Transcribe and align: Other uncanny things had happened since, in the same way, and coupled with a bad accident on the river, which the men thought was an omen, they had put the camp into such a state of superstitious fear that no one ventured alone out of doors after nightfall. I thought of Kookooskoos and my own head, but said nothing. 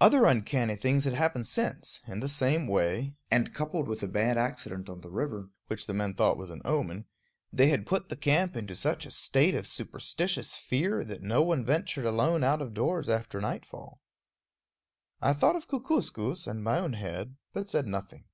Other 0.00 0.24
uncanny 0.24 0.74
things 0.74 1.04
had 1.04 1.12
happened 1.12 1.46
since, 1.46 2.00
in 2.08 2.20
the 2.20 2.30
same 2.30 2.66
way, 2.66 3.12
and 3.30 3.52
coupled 3.52 3.88
with 3.88 4.02
a 4.02 4.08
bad 4.08 4.38
accident 4.38 4.88
on 4.88 5.02
the 5.02 5.10
river, 5.10 5.50
which 5.66 5.86
the 5.86 5.92
men 5.92 6.14
thought 6.14 6.38
was 6.38 6.48
an 6.48 6.62
omen, 6.64 7.04
they 7.52 7.68
had 7.68 7.84
put 7.86 8.08
the 8.08 8.16
camp 8.16 8.56
into 8.56 8.74
such 8.74 9.04
a 9.04 9.10
state 9.10 9.54
of 9.54 9.66
superstitious 9.66 10.54
fear 10.56 11.04
that 11.04 11.20
no 11.20 11.42
one 11.42 11.62
ventured 11.62 12.06
alone 12.06 12.42
out 12.42 12.62
of 12.62 12.72
doors 12.72 13.10
after 13.10 13.38
nightfall. 13.38 14.00
I 15.20 15.34
thought 15.34 15.56
of 15.56 15.68
Kookooskoos 15.68 16.46
and 16.46 16.64
my 16.64 16.78
own 16.78 16.94
head, 16.94 17.36
but 17.52 17.68
said 17.68 17.86
nothing. 17.86 18.24